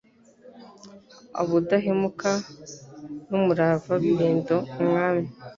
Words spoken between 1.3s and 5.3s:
Ubudahemuka n’umurava birinda umwami